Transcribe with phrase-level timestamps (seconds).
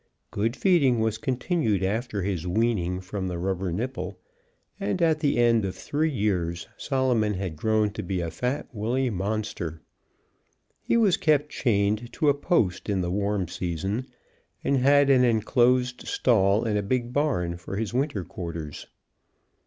[0.31, 4.17] Good feeding was continued after his weaning from the rubber nipple,
[4.79, 9.11] and at the end of three years Solomon had grown to be a fat wooly
[9.11, 9.79] monster.
[10.81, 14.07] He was kept chained to a post in the warm season,
[14.63, 18.87] and had an enclosed stall in a big barn for his winter quarters.